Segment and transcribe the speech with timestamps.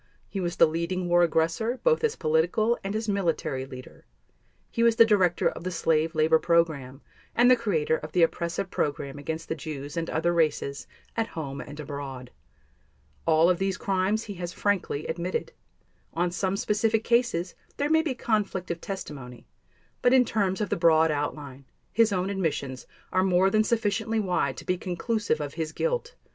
[0.27, 4.03] He was the leading war aggressor, both as political and as military leader;
[4.71, 7.01] he was the director of the slave labor program
[7.35, 11.61] and the creator of the oppressive program against the Jews and other races, at home
[11.61, 12.31] and abroad.
[13.27, 15.51] All of these crimes he has frankly admitted.
[16.15, 19.45] On some specific cases there may be conflict of testimony
[20.01, 24.57] but in terms of the broad outline, his own admissions are more than sufficiently wide
[24.57, 26.15] to be conclusive of his guilt.